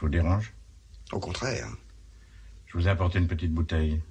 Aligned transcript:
Je 0.00 0.06
vous 0.06 0.10
dérange? 0.12 0.54
Au 1.12 1.20
contraire. 1.20 1.68
Je 2.64 2.78
vous 2.78 2.88
ai 2.88 2.90
apporté 2.90 3.18
une 3.18 3.28
petite 3.28 3.52
bouteille. 3.52 4.02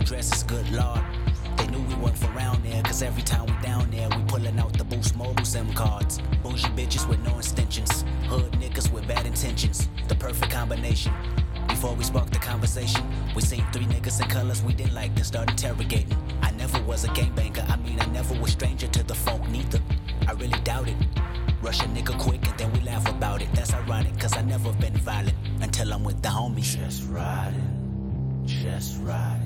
The 0.00 0.06
dresses, 0.06 0.42
good 0.42 0.68
lord. 0.70 1.00
They 1.56 1.66
knew 1.66 1.80
we 1.82 1.94
wasn't 1.94 2.18
from 2.18 2.36
around 2.36 2.64
there, 2.64 2.82
cause 2.82 3.02
every 3.02 3.22
time 3.22 3.46
we 3.46 3.62
down 3.62 3.90
there, 3.90 4.08
we 4.08 4.22
pulling 4.24 4.58
out 4.58 4.76
the 4.76 4.84
Boost 4.84 5.16
Mobile 5.16 5.44
SIM 5.44 5.72
cards. 5.74 6.18
Bougie 6.42 6.68
bitches 6.68 7.08
with 7.08 7.20
no 7.20 7.36
extensions. 7.38 8.04
Hood 8.28 8.52
niggas 8.52 8.90
with 8.92 9.06
bad 9.06 9.26
intentions. 9.26 9.88
The 10.08 10.14
perfect 10.14 10.52
combination. 10.52 11.12
Before 11.68 11.94
we 11.94 12.04
sparked 12.04 12.32
the 12.32 12.38
conversation, 12.38 13.04
we 13.34 13.42
seen 13.42 13.64
three 13.72 13.84
niggas 13.84 14.22
in 14.22 14.28
colors 14.28 14.62
we 14.62 14.72
didn't 14.72 14.94
like, 14.94 15.14
then 15.14 15.24
start 15.24 15.50
interrogating. 15.50 16.16
I 16.42 16.50
never 16.52 16.80
was 16.82 17.04
a 17.04 17.08
gangbanger, 17.08 17.68
I 17.68 17.76
mean, 17.76 18.00
I 18.00 18.06
never 18.06 18.34
was 18.40 18.52
stranger 18.52 18.86
to 18.88 19.02
the 19.02 19.14
funk, 19.14 19.48
neither. 19.48 19.80
I 20.26 20.32
really 20.32 20.60
doubt 20.60 20.88
it. 20.88 20.96
Rush 21.62 21.80
a 21.80 21.84
nigga 21.84 22.18
quick 22.18 22.46
and 22.48 22.58
then 22.58 22.72
we 22.72 22.80
laugh 22.80 23.06
about 23.08 23.42
it. 23.42 23.48
That's 23.52 23.74
ironic, 23.74 24.18
cause 24.18 24.34
I 24.36 24.42
never 24.42 24.72
been 24.74 24.96
violent 24.96 25.36
until 25.60 25.92
I'm 25.92 26.04
with 26.04 26.22
the 26.22 26.28
homies. 26.28 26.76
Just 26.76 27.06
riding, 27.08 28.42
just 28.46 28.98
riding. 29.02 29.39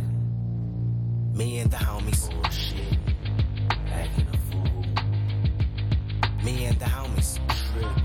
Me 1.35 1.59
and 1.59 1.69
the 1.69 1.77
homies. 1.77 2.31
Bullshit, 2.31 2.97
acting 3.93 4.29
a 4.33 4.37
fool. 4.37 4.85
Me 6.45 6.67
and 6.67 6.79
the 6.79 6.85
homies. 6.85 7.41
Tripping, 7.73 8.05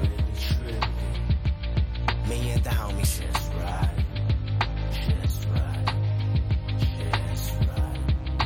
really 0.00 0.32
tripping. 0.38 2.28
Me 2.28 2.52
and 2.52 2.62
the 2.62 2.70
homies. 2.70 3.20
Just. 3.20 3.50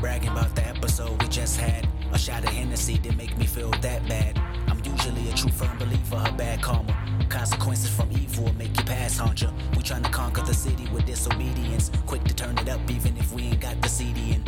Bragging 0.00 0.30
about 0.30 0.54
the 0.54 0.66
episode 0.66 1.20
we 1.20 1.28
just 1.28 1.60
had. 1.60 1.86
A 2.12 2.18
shot 2.18 2.44
of 2.44 2.50
Hennessy 2.50 2.96
didn't 2.96 3.18
make 3.18 3.36
me 3.36 3.44
feel 3.44 3.70
that 3.82 4.08
bad. 4.08 4.38
I'm 4.68 4.80
usually 4.82 5.28
a 5.28 5.34
true 5.34 5.50
firm 5.50 5.76
believer 5.76 6.16
of 6.16 6.36
bad 6.38 6.62
karma. 6.62 7.07
Consequences 7.28 7.90
from 7.90 8.10
evil 8.12 8.44
will 8.44 8.54
make 8.54 8.74
you 8.76 8.84
pass 8.84 9.20
you. 9.40 9.48
We 9.76 9.82
tryna 9.82 10.10
conquer 10.10 10.40
the 10.42 10.54
city 10.54 10.88
with 10.92 11.04
disobedience. 11.04 11.90
Quick 12.06 12.24
to 12.24 12.34
turn 12.34 12.56
it 12.56 12.68
up 12.68 12.80
even 12.90 13.16
if 13.18 13.32
we 13.32 13.42
ain't 13.42 13.60
got 13.60 13.80
the 13.82 13.88
CD 13.88 14.32
in. 14.32 14.44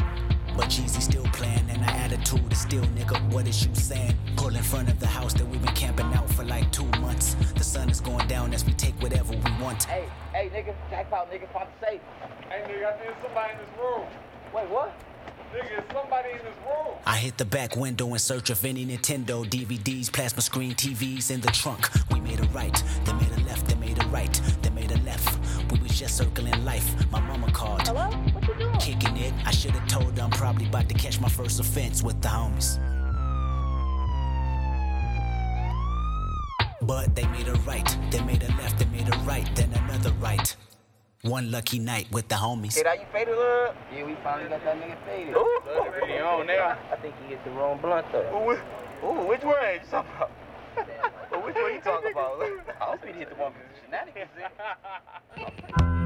But 0.57 0.67
Jeezy 0.67 1.03
still 1.03 1.25
playing 1.33 1.69
and 1.69 1.83
our 1.83 1.91
attitude 1.91 2.51
is 2.51 2.61
still 2.61 2.85
nigga, 2.97 3.21
what 3.33 3.47
is 3.47 3.67
you 3.67 3.75
saying? 3.75 4.17
Pull 4.37 4.57
in 4.57 4.63
front 4.63 4.89
of 4.89 4.99
the 4.99 5.07
house 5.07 5.35
that 5.35 5.47
we've 5.47 5.63
been 5.63 5.75
camping 5.75 6.13
out 6.15 6.29
for 6.31 6.45
like 6.45 6.71
two 6.73 6.89
months. 7.01 7.35
The 7.55 7.65
sun 7.65 7.91
is 7.91 8.01
going 8.01 8.27
down 8.29 8.55
as 8.55 8.65
we 8.65 8.73
take 8.73 8.95
whatever 9.03 9.33
we 9.33 9.63
want. 9.63 9.85
Hey, 9.85 10.09
hey, 10.33 10.49
nigga, 10.49 10.75
jackpot, 10.89 11.31
nigga, 11.31 11.53
pop 11.53 11.69
the 11.81 11.87
safe. 11.87 12.01
Hey, 12.49 12.63
nigga, 12.67 12.87
I 12.87 12.93
think 12.99 13.15
somebody 13.23 13.53
in 13.53 13.59
this 13.59 13.79
room. 13.79 14.07
Wait, 14.55 14.69
what? 14.71 14.93
Nigga, 15.53 15.79
it's 15.79 15.93
somebody 15.93 16.31
in 16.31 16.39
this 16.39 16.55
room. 16.65 16.95
I 17.05 17.17
hit 17.17 17.37
the 17.37 17.45
back 17.45 17.75
window 17.75 18.13
in 18.13 18.21
search 18.21 18.51
of 18.51 18.65
any 18.65 18.87
Nintendo 18.87 19.45
DVDs, 19.45 20.13
plasma 20.13 20.43
screen 20.43 20.75
TVs 20.75 21.33
in 21.33 21.41
the 21.41 21.49
trunk. 21.49 21.89
We 22.13 22.21
made 22.21 22.39
a 22.39 22.47
right, 22.49 22.83
they 23.05 23.13
made 23.15 23.33
a 23.37 23.41
left, 23.41 23.67
they 23.67 23.75
made 23.75 24.01
a 24.01 24.07
right, 24.07 24.41
they 24.63 24.71
made 24.71 24.93
a 24.93 24.99
left. 24.99 25.41
We 25.73 25.81
was 25.81 25.99
just 25.99 26.17
circling 26.17 26.65
life. 26.65 26.89
My 27.11 27.21
mama 27.21 27.51
called. 27.51 27.83
Hello? 27.83 28.07
What 28.33 28.47
you 28.47 28.55
doing? 28.55 28.79
Kicking 28.79 29.17
it. 29.17 29.35
I 29.45 29.51
should 29.51 29.73
have 29.73 29.89
told 29.89 30.17
her 30.17 30.23
I'm 30.23 30.31
probably 30.31 30.67
about 30.67 30.89
to 30.89 30.95
catch 30.95 31.21
my 31.21 31.29
first 31.29 31.59
offense 31.59 32.01
with 32.01 32.21
the 32.23 32.29
homies. 32.29 32.79
But 36.83 37.17
they 37.17 37.27
made 37.27 37.49
a 37.49 37.55
right, 37.67 37.99
they 38.13 38.23
made 38.23 38.45
a 38.45 38.49
left, 38.57 38.79
they 38.79 38.85
made 38.87 39.13
a 39.13 39.19
right, 39.19 39.49
then 39.57 39.73
another 39.73 40.13
right. 40.21 40.55
One 41.23 41.51
lucky 41.51 41.79
night 41.79 42.07
with 42.11 42.29
the 42.29 42.37
homies. 42.37 42.77
Hey, 42.77 42.83
that 42.83 42.99
you 42.99 43.05
faded 43.13 43.35
up? 43.35 43.77
Yeah, 43.95 44.05
we 44.07 44.15
finally 44.25 44.49
got 44.49 44.65
that 44.65 44.81
nigga 44.81 44.97
faded. 45.05 45.35
Ooh, 45.37 45.61
He 46.07 46.19
on 46.19 46.47
now. 46.47 46.79
I 46.91 46.97
think 46.97 47.15
he 47.23 47.29
hit 47.29 47.45
the 47.45 47.51
wrong 47.51 47.79
blunt 47.79 48.07
though. 48.11 48.23
Ooh, 48.33 49.07
ooh, 49.07 49.27
which 49.29 49.43
one 49.43 49.57
are 49.57 49.75
you 49.75 49.81
talking 49.91 50.11
about? 50.17 50.31
Which 51.45 51.55
one 51.57 51.75
you 51.75 51.81
talking 51.83 52.11
about? 52.13 52.41
I 52.41 52.91
was 52.91 52.99
finna 53.05 53.15
hit 53.17 53.29
the 53.29 53.35
one 53.35 53.53
with 53.53 53.69
the 53.69 53.85
shenanigans 53.85 54.31
in. 55.85 56.00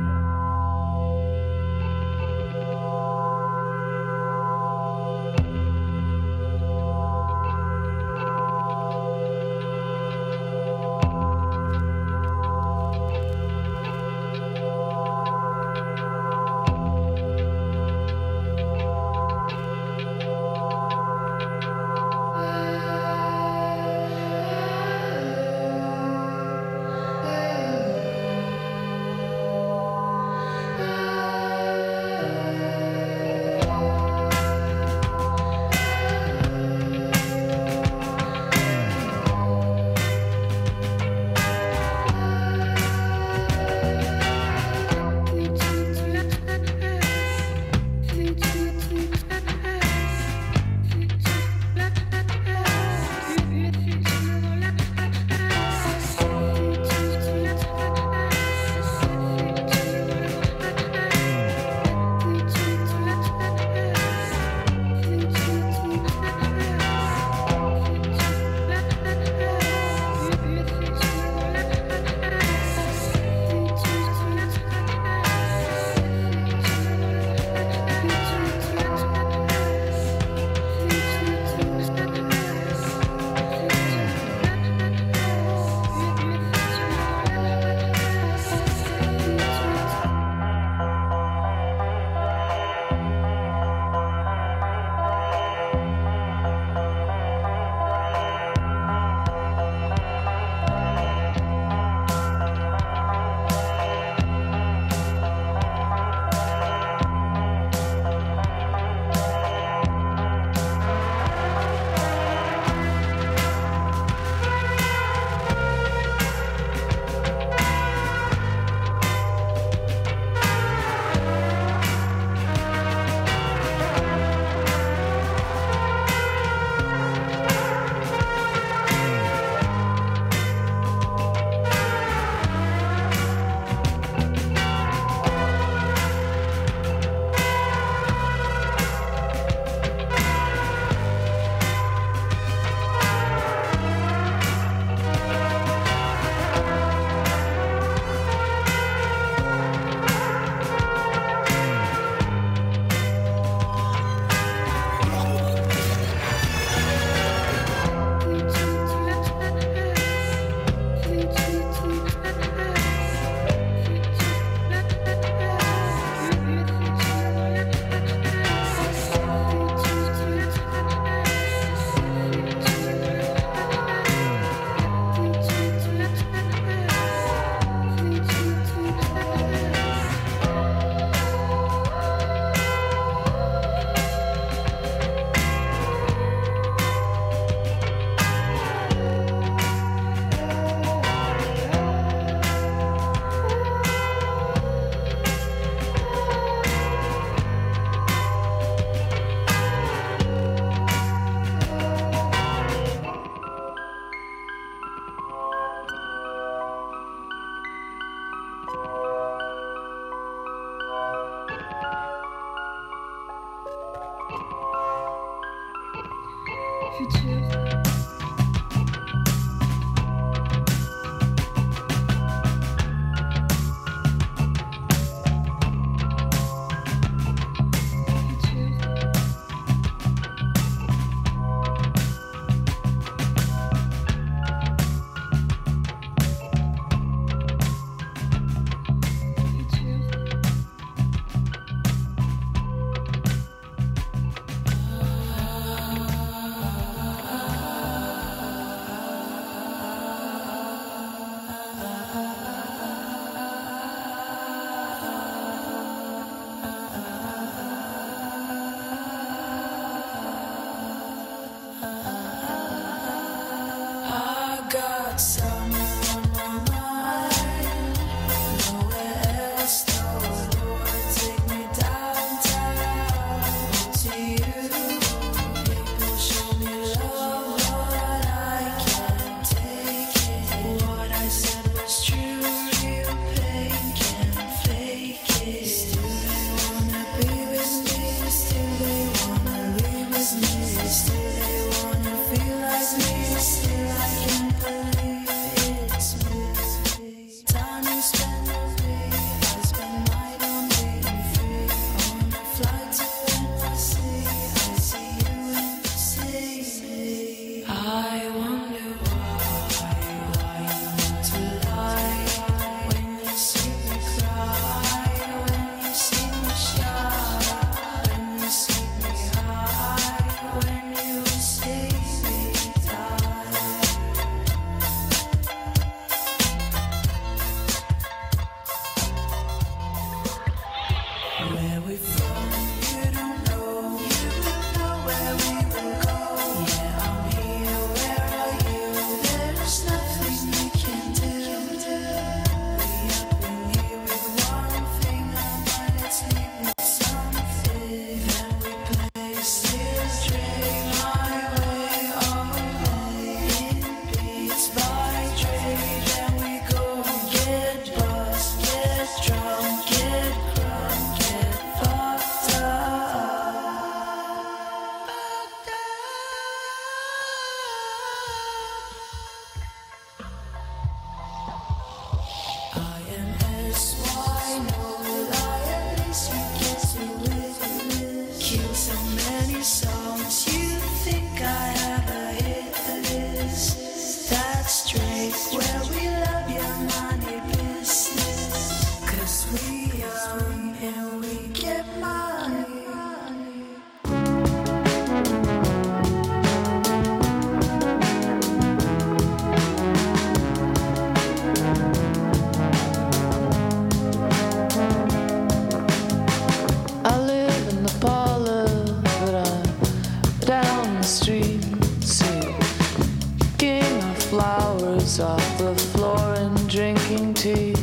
off 415.24 415.58
the 415.58 415.74
floor 415.74 416.34
and 416.34 416.68
drinking 416.68 417.32
tea. 417.32 417.74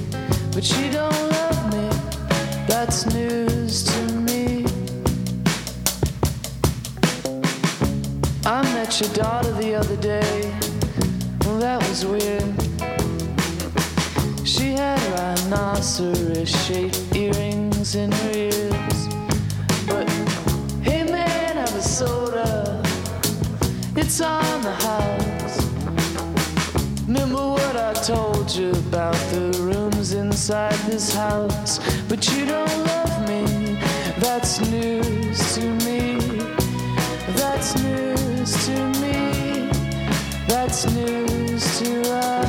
But 0.54 0.64
she 0.64 0.90
don't 0.90 1.22
love 1.38 1.62
me, 1.74 1.88
that's 2.68 3.08
news 3.08 3.84
to 3.92 4.02
me. 4.28 4.66
I 8.46 8.62
met 8.76 9.00
your 9.02 9.12
daughter 9.14 9.52
the 9.54 9.74
other 9.74 9.98
day, 9.98 10.54
well, 11.44 11.58
that 11.58 11.80
was 11.88 12.06
weird. 12.06 12.52
She 14.48 14.74
had 14.74 15.02
rhinoceros 15.18 16.50
shaped 16.66 17.16
earrings 17.16 17.96
in 17.96 18.12
her 18.12 18.32
ears. 18.36 19.00
But 19.88 20.08
hey 20.84 21.04
man, 21.04 21.58
have 21.58 21.76
a 21.76 21.82
soda, 21.82 22.84
it's 23.96 24.22
on 24.22 24.62
the 24.62 24.74
house. 24.86 25.31
Remember 27.14 27.46
what 27.46 27.76
I 27.76 27.92
told 27.92 28.50
you 28.56 28.72
about 28.72 29.16
the 29.34 29.52
rooms 29.60 30.14
inside 30.14 30.80
this 30.90 31.14
house, 31.14 31.78
but 32.08 32.26
you 32.32 32.46
don't 32.46 32.78
love 32.86 33.28
me. 33.28 33.78
That's 34.18 34.62
news 34.72 35.56
to 35.56 35.70
me. 35.84 36.16
That's 37.36 37.76
news 37.84 38.66
to 38.68 38.88
me. 39.02 39.70
That's 40.48 40.90
news 40.94 41.80
to 41.82 42.14
us. 42.14 42.41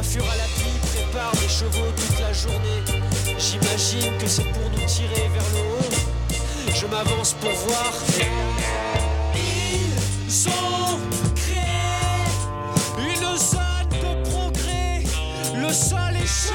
Voiture 0.00 0.30
à 0.30 0.36
l'appli 0.36 0.70
prépare 0.92 1.32
des 1.32 1.48
chevaux 1.48 1.90
toute 1.96 2.20
la 2.20 2.32
journée. 2.32 2.82
J'imagine 3.36 4.16
que 4.18 4.28
c'est 4.28 4.44
pour 4.44 4.70
nous 4.70 4.86
tirer 4.86 5.28
vers 5.34 5.48
le 5.54 5.60
haut. 5.60 5.94
Je 6.72 6.86
m'avance 6.86 7.32
pour 7.34 7.50
voir. 7.50 7.92
Ils 9.34 10.48
ont 10.48 11.00
créé 11.34 12.22
une 12.98 13.36
zone 13.38 13.90
de 13.90 14.30
progrès. 14.30 15.02
Le 15.56 15.72
sol 15.72 16.14
est 16.14 16.26
chaud. 16.26 16.54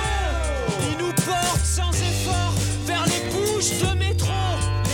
Ils 0.90 1.06
nous 1.06 1.12
portent 1.14 1.66
sans 1.66 1.92
effort 1.92 2.54
vers 2.86 3.06
les 3.08 3.30
bouches 3.34 3.78
de 3.80 3.98
métro. 3.98 4.32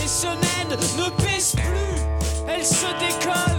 Les 0.02 0.08
semaines 0.08 0.76
ne 0.98 1.08
pèsent 1.22 1.54
plus. 1.54 1.94
Elles 2.48 2.66
se 2.66 2.86
décollent, 2.98 3.49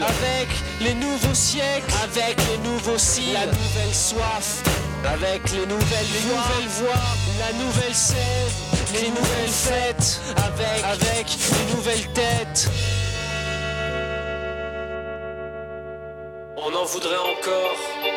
avec 0.00 0.48
les 0.80 0.94
nouveaux 0.94 1.34
siècles, 1.34 1.92
avec 2.02 2.36
les 2.50 2.58
nouveaux 2.58 2.98
cils, 2.98 3.32
la 3.32 3.46
nouvelle 3.46 3.94
soif, 3.94 4.62
avec 5.04 5.50
les 5.52 5.66
nouvelles 5.66 6.06
les 6.12 6.28
nouvelles 6.28 6.88
la 7.38 7.52
nouvelle 7.64 7.94
scène, 7.94 8.48
les 8.94 9.08
nouvelles 9.08 9.48
fêtes, 9.48 10.20
avec 10.36 10.84
avec 10.84 11.26
les 11.26 11.74
nouvelles 11.74 12.12
têtes. 12.12 12.70
On 16.56 16.74
en 16.74 16.84
voudrait 16.84 17.16
encore. 17.18 18.11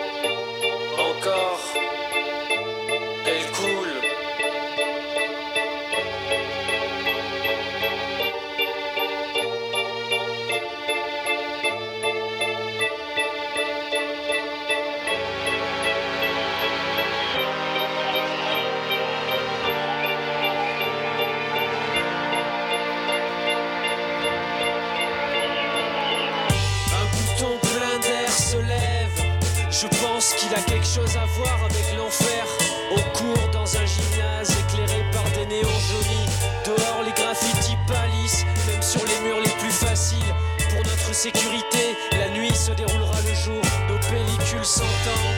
Avec 31.66 31.98
l'enfer. 31.98 32.46
Au 32.92 33.18
cours 33.18 33.50
dans 33.52 33.78
un 33.78 33.86
gymnase 33.86 34.52
éclairé 34.52 35.04
par 35.12 35.24
des 35.32 35.46
néons 35.48 35.80
jolis. 35.90 36.30
Dehors, 36.66 37.04
les 37.04 37.12
graffitis 37.12 37.78
pâlissent, 37.88 38.46
même 38.68 38.82
sur 38.82 39.02
les 39.06 39.20
murs 39.28 39.42
les 39.44 39.52
plus 39.60 39.72
faciles. 39.72 40.34
Pour 40.70 40.84
notre 40.84 41.14
sécurité, 41.14 41.96
la 42.12 42.30
nuit 42.30 42.56
se 42.56 42.72
déroulera 42.72 43.20
le 43.28 43.34
jour. 43.34 43.62
Nos 43.90 44.00
pellicules 44.10 44.66
s'entendent 44.66 45.35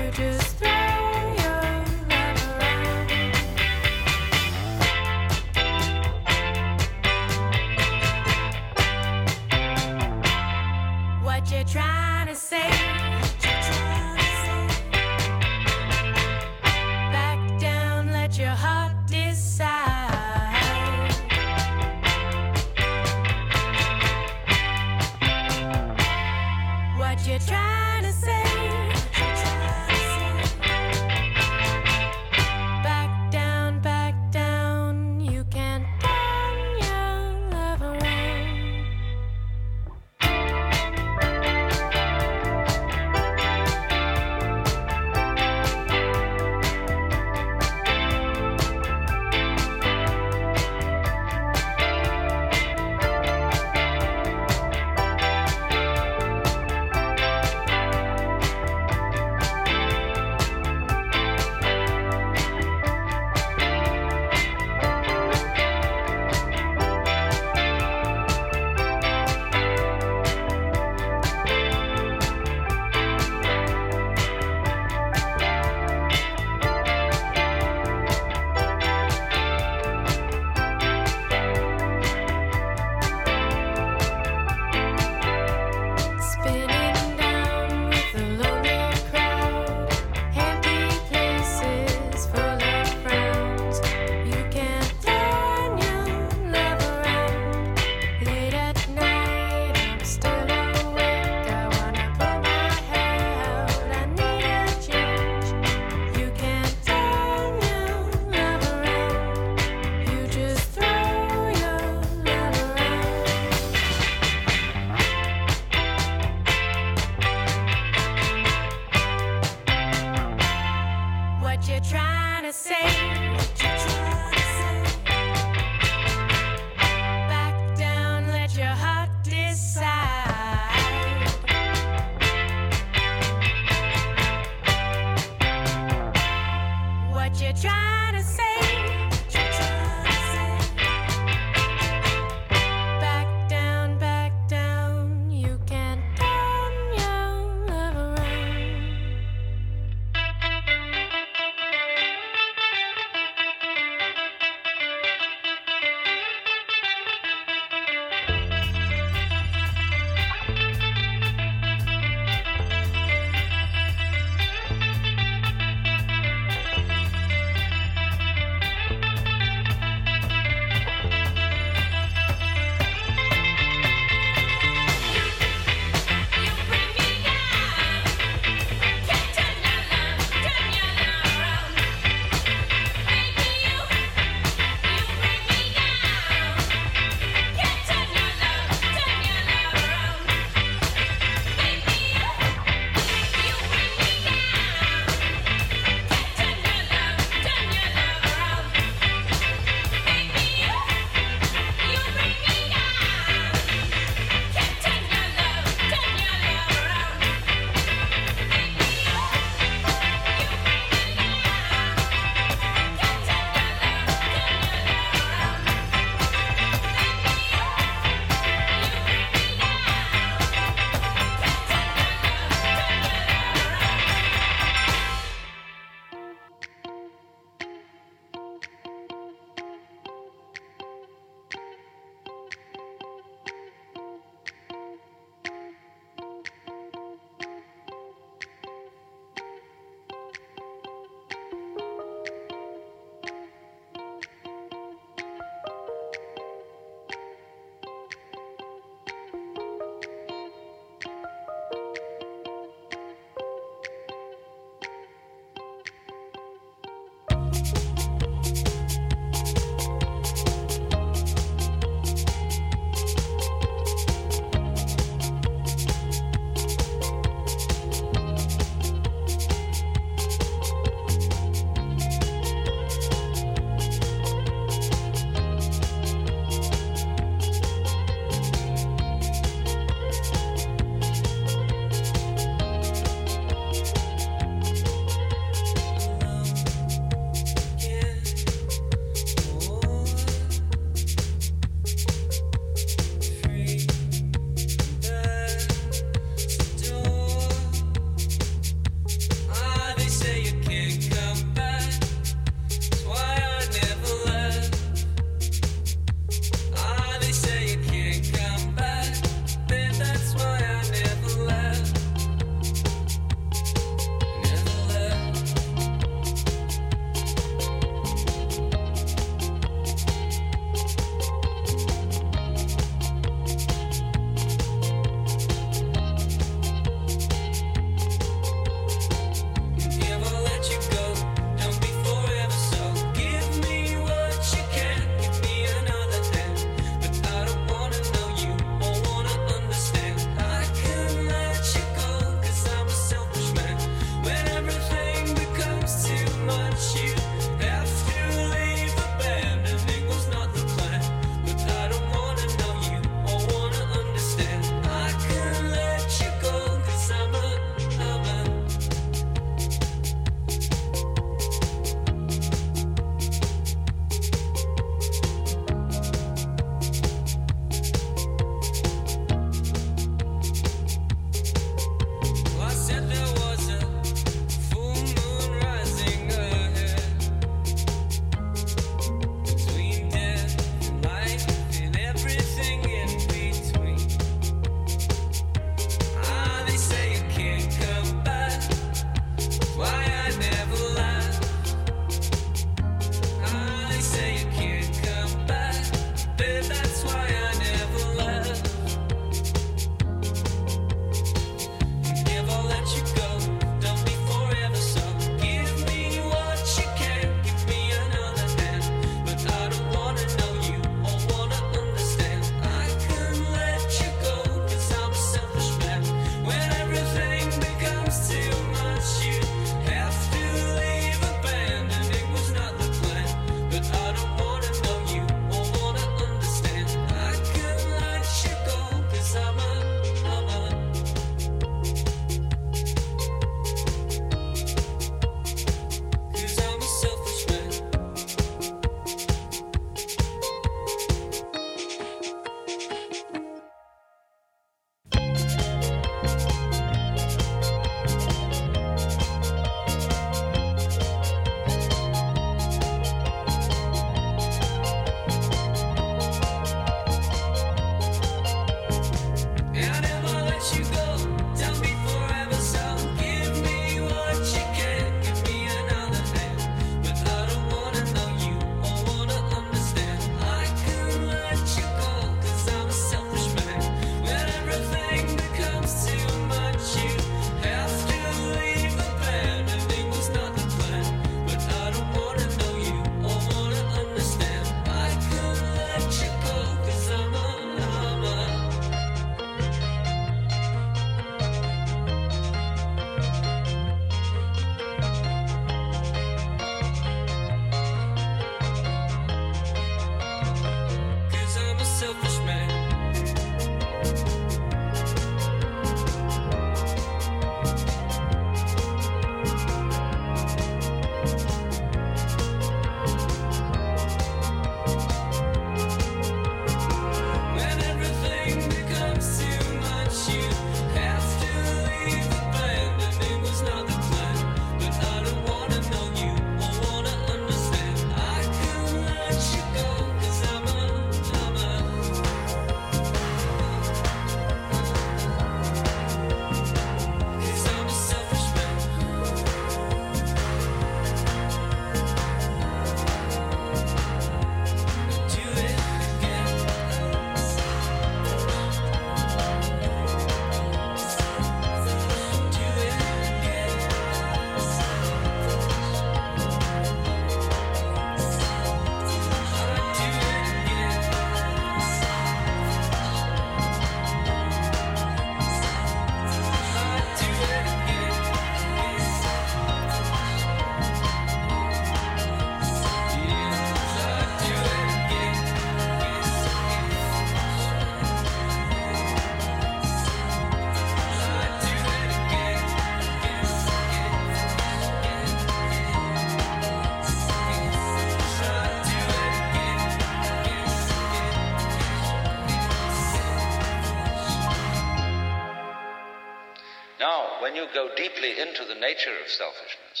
go 597.76 597.92
deeply 597.94 598.40
into 598.40 598.64
the 598.64 598.80
nature 598.80 599.12
of 599.20 599.28
selfishness, 599.28 600.00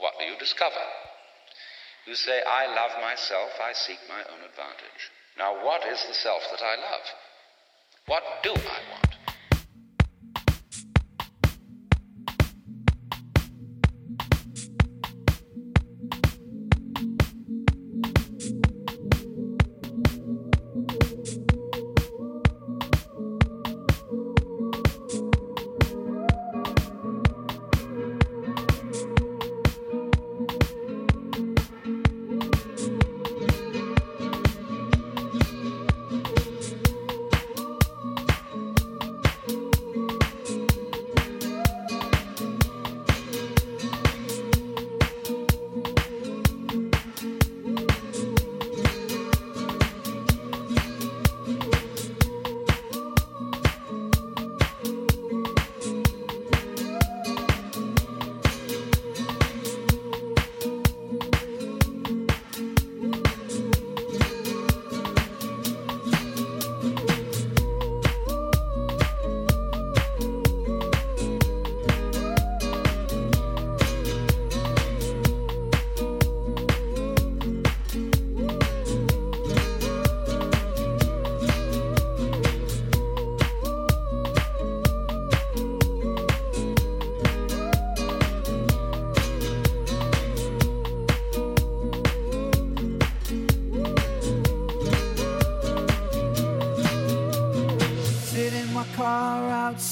what 0.00 0.14
do 0.18 0.24
you 0.24 0.38
discover? 0.38 0.80
You 2.06 2.14
say, 2.14 2.40
I 2.40 2.66
love 2.66 2.96
myself, 3.00 3.50
I 3.60 3.72
seek 3.74 3.98
my 4.08 4.20
own 4.32 4.40
advantage. 4.40 5.12
Now, 5.36 5.64
what 5.64 5.84
is 5.86 6.02
the 6.08 6.14
self 6.14 6.42
that 6.50 6.64
I 6.64 6.76
love? 6.76 7.06
What 8.06 8.22
do 8.42 8.50
I 8.52 8.80
want? 8.90 9.13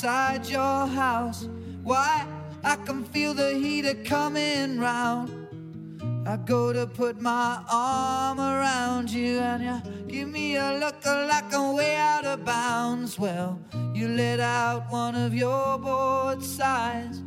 Outside 0.04 0.48
your 0.48 0.86
house. 0.86 1.48
Why? 1.84 2.26
I 2.64 2.76
can 2.76 3.04
feel 3.04 3.34
the 3.34 3.54
heater 3.54 3.94
coming 4.04 4.78
round. 4.78 5.30
I 6.26 6.36
go 6.36 6.72
to 6.72 6.86
put 6.86 7.20
my 7.20 7.62
arm 7.70 8.38
around 8.40 9.10
you, 9.10 9.38
and 9.38 9.62
you 9.62 10.12
give 10.12 10.28
me 10.28 10.56
a 10.56 10.78
look 10.80 11.04
like 11.04 11.54
I'm 11.54 11.76
way 11.76 11.94
out 11.96 12.24
of 12.24 12.44
bounds. 12.44 13.18
Well, 13.18 13.60
you 13.94 14.08
let 14.08 14.40
out 14.40 14.90
one 14.90 15.14
of 15.14 15.34
your 15.34 15.78
bored 15.78 16.42
sighs. 16.42 17.22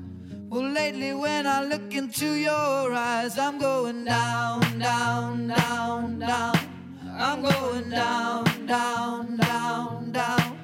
Well, 0.49 0.69
lately 0.69 1.13
when 1.13 1.47
I 1.47 1.63
look 1.63 1.93
into 1.93 2.33
your 2.33 2.93
eyes, 2.93 3.37
I'm 3.37 3.57
going 3.57 4.03
down, 4.05 4.79
down, 4.79 5.47
down, 5.47 6.19
down. 6.19 6.55
I'm 7.17 7.41
going 7.41 7.89
down, 7.89 8.65
down, 8.65 9.37
down, 9.37 10.11
down. 10.11 10.54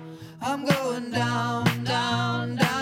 I'm 0.43 0.65
going 0.65 1.11
down, 1.11 1.83
down, 1.83 2.55
down. 2.55 2.80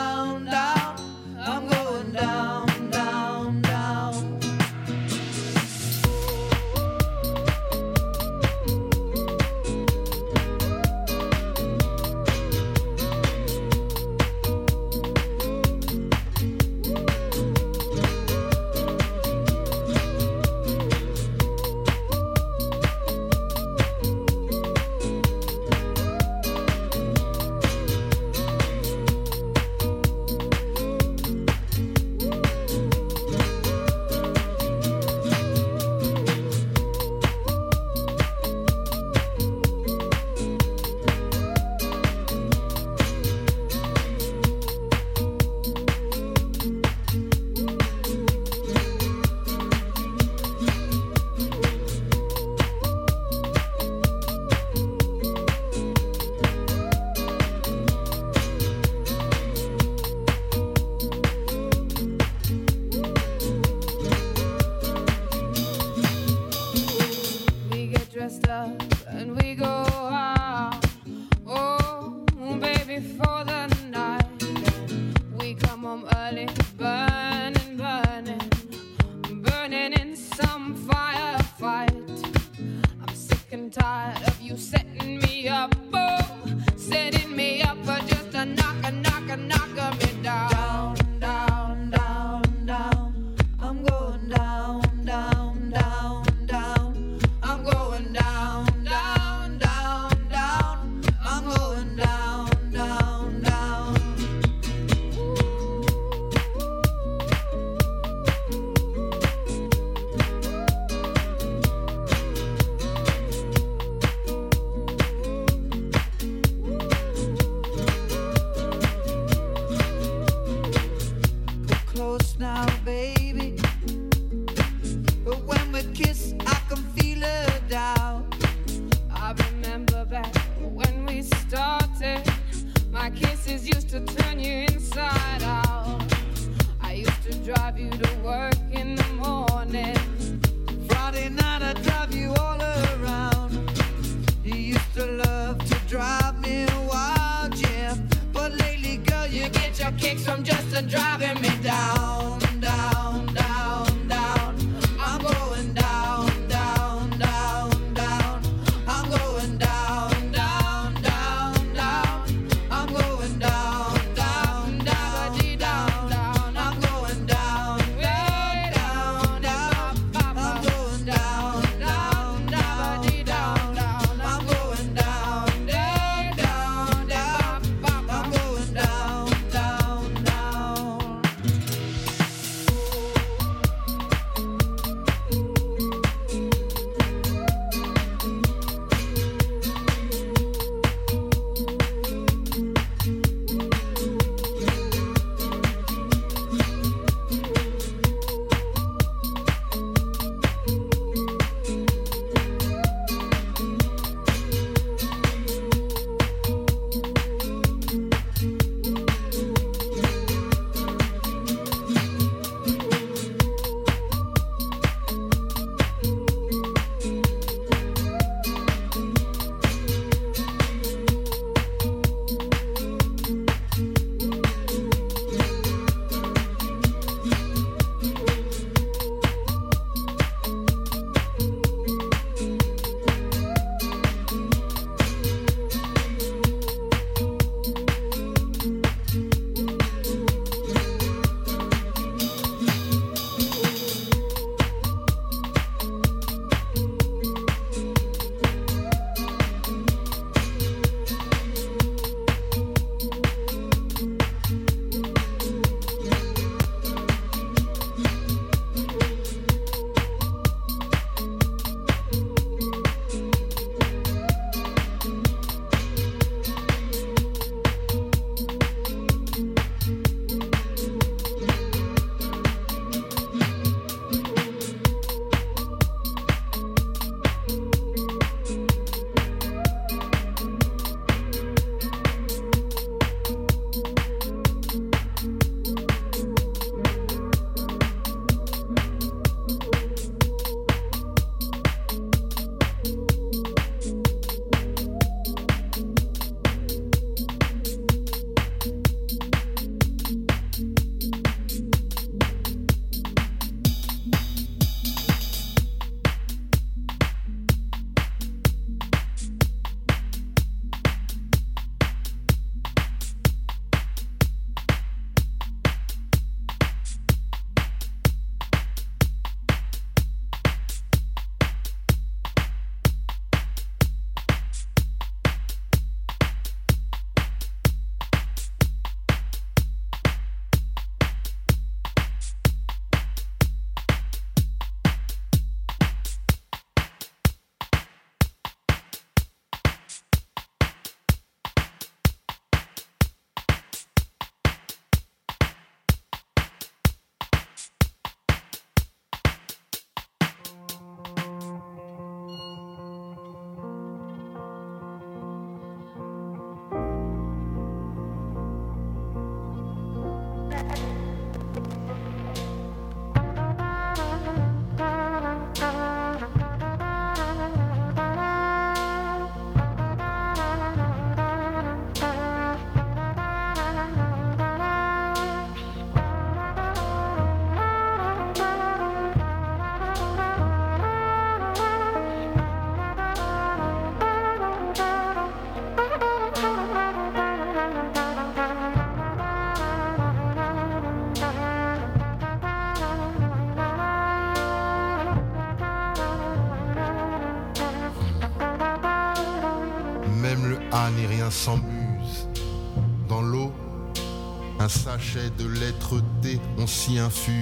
De 405.16 405.48
lettres 405.60 406.02
T, 406.22 406.40
on 406.60 406.68
s'y 406.68 407.00
infuse. 407.00 407.34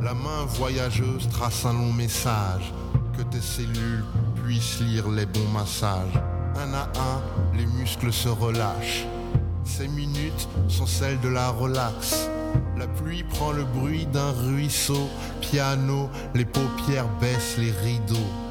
La 0.00 0.14
main 0.14 0.46
voyageuse 0.46 1.28
trace 1.28 1.66
un 1.66 1.74
long 1.74 1.92
message, 1.92 2.72
que 3.16 3.22
tes 3.22 3.42
cellules 3.42 4.04
puissent 4.42 4.80
lire 4.80 5.08
les 5.10 5.26
bons 5.26 5.48
massages. 5.52 6.14
Un 6.56 6.72
à 6.72 6.84
un, 6.84 7.56
les 7.56 7.66
muscles 7.66 8.12
se 8.12 8.28
relâchent. 8.30 9.06
Ces 9.64 9.88
minutes 9.88 10.48
sont 10.68 10.86
celles 10.86 11.20
de 11.20 11.28
la 11.28 11.50
relaxe. 11.50 12.28
La 12.78 12.86
pluie 12.86 13.24
prend 13.24 13.52
le 13.52 13.64
bruit 13.64 14.06
d'un 14.06 14.30
ruisseau, 14.30 15.10
piano, 15.42 16.08
les 16.34 16.46
paupières 16.46 17.08
baissent 17.20 17.58
les 17.58 17.72
rideaux. 17.72 18.47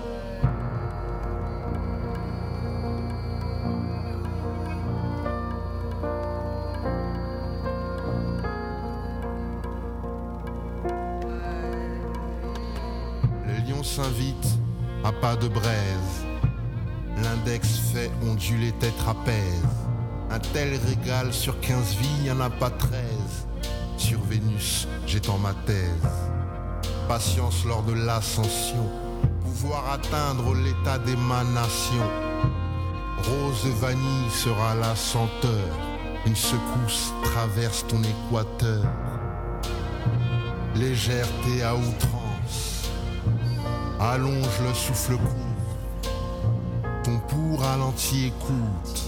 Tel 20.58 20.80
régal 20.88 21.32
sur 21.32 21.60
15 21.60 21.98
vies, 21.98 22.26
y 22.26 22.32
en 22.32 22.40
a 22.40 22.50
pas 22.50 22.72
13. 22.72 22.92
Sur 23.96 24.20
Vénus, 24.24 24.88
j'étends 25.06 25.38
ma 25.38 25.54
thèse. 25.68 26.10
Patience 27.08 27.64
lors 27.64 27.84
de 27.84 27.94
l'ascension. 27.94 28.90
Pouvoir 29.44 29.92
atteindre 29.92 30.56
l'état 30.56 30.98
d'émanation. 30.98 32.08
Rose 33.20 33.68
vanille 33.80 34.32
sera 34.32 34.74
la 34.74 34.96
senteur. 34.96 35.70
Une 36.26 36.36
secousse 36.36 37.14
traverse 37.24 37.86
ton 37.88 38.02
équateur. 38.02 38.84
Légèreté 40.74 41.62
à 41.64 41.76
outrance. 41.76 42.90
Allonge 44.00 44.60
le 44.68 44.74
souffle 44.74 45.18
court. 45.18 46.12
Ton 47.04 47.20
pouls 47.28 47.58
ralenti 47.58 48.26
écoute. 48.34 49.07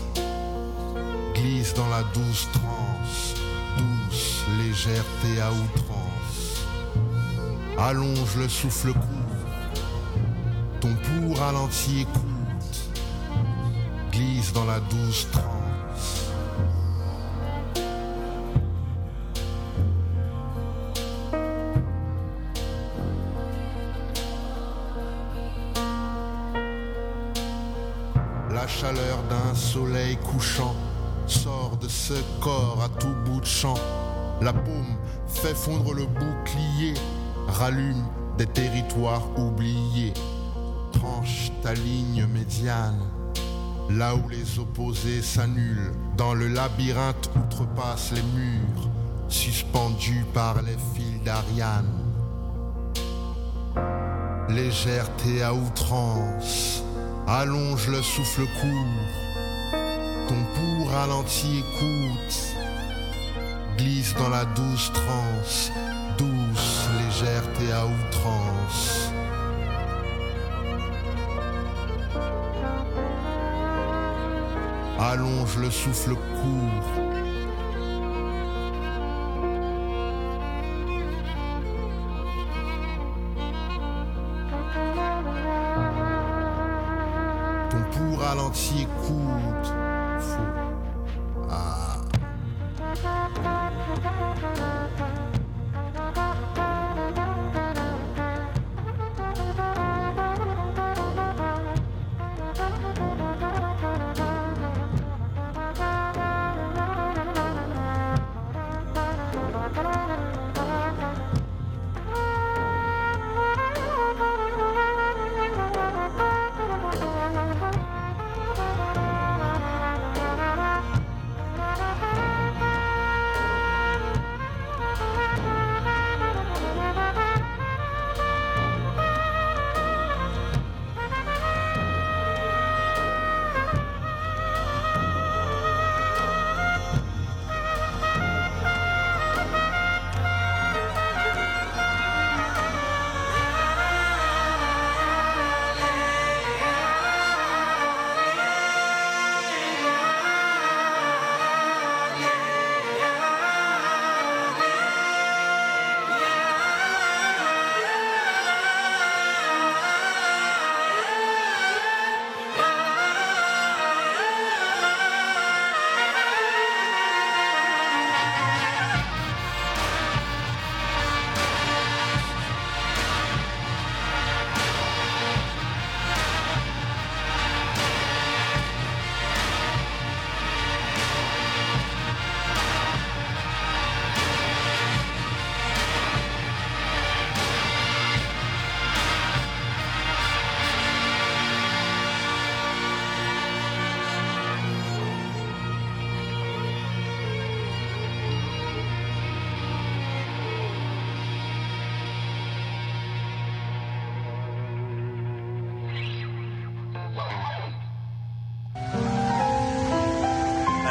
Glisse 1.41 1.73
dans 1.73 1.87
la 1.87 2.03
douce 2.13 2.49
transe. 2.51 3.35
Douce 3.77 4.43
légèreté 4.57 5.41
à 5.41 5.51
outrance. 5.51 6.65
Allonge 7.77 8.35
le 8.37 8.49
souffle 8.49 8.91
court. 8.91 9.01
Ton 10.81 10.93
pouls 10.95 11.33
ralenti 11.35 12.01
écoute. 12.01 12.91
Glisse 14.11 14.51
dans 14.51 14.65
la 14.65 14.81
douce 14.81 15.27
transe. 15.31 16.25
La 28.51 28.67
chaleur 28.67 29.23
d'un 29.29 29.55
soleil 29.55 30.17
couchant 30.17 30.75
sort 31.29 31.77
de 31.77 31.87
ce 31.87 32.13
corps 32.41 32.79
à 32.83 32.89
tout 32.99 33.13
bout 33.25 33.39
de 33.39 33.45
champ. 33.45 33.77
La 34.41 34.53
paume 34.53 34.95
fait 35.27 35.55
fondre 35.55 35.93
le 35.93 36.05
bouclier, 36.05 36.93
rallume 37.47 38.03
des 38.37 38.47
territoires 38.47 39.27
oubliés. 39.37 40.13
Tranche 40.93 41.51
ta 41.61 41.73
ligne 41.73 42.25
médiane, 42.33 42.99
là 43.89 44.15
où 44.15 44.27
les 44.29 44.59
opposés 44.59 45.21
s'annulent. 45.21 45.93
Dans 46.17 46.33
le 46.33 46.47
labyrinthe 46.47 47.29
outrepassent 47.35 48.11
les 48.11 48.23
murs, 48.23 48.89
suspendus 49.27 50.25
par 50.33 50.61
les 50.61 50.77
fils 50.95 51.23
d'Ariane. 51.23 51.85
Légèreté 54.49 55.43
à 55.43 55.53
outrance, 55.53 56.83
allonge 57.27 57.87
le 57.87 58.01
souffle 58.01 58.45
court. 58.59 59.28
Ton 60.89 60.95
pouls 60.95 60.97
ralenti 60.97 61.59
écoute, 61.59 62.55
glisse 63.77 64.15
dans 64.15 64.29
la 64.29 64.45
douce 64.45 64.91
transe, 64.93 65.71
douce 66.17 66.89
légèreté 66.97 67.71
à 67.71 67.85
outrance. 67.85 69.11
Allonge 74.99 75.57
le 75.57 75.71
souffle 75.71 76.15
court. 76.15 76.98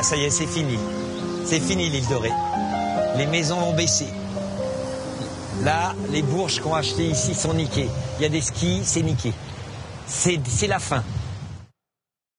Ça 0.08 0.16
y 0.16 0.24
est, 0.24 0.30
c'est 0.30 0.46
fini. 0.46 0.78
C'est 1.44 1.60
fini 1.60 1.90
l'île 1.90 2.08
dorée. 2.08 2.32
Les 3.18 3.26
maisons 3.26 3.58
ont 3.58 3.74
baissé. 3.74 4.06
Là, 5.62 5.94
les 6.10 6.22
bourges 6.22 6.60
qu'on 6.60 6.74
a 6.74 6.78
achetées 6.78 7.08
ici 7.08 7.34
sont 7.34 7.52
niquées. 7.52 7.90
Il 8.18 8.22
y 8.22 8.24
a 8.24 8.30
des 8.30 8.40
skis, 8.40 8.80
c'est 8.84 9.02
niqué. 9.02 9.34
C'est 10.06 10.40
c'est 10.48 10.66
la 10.66 10.78
fin. 10.78 11.04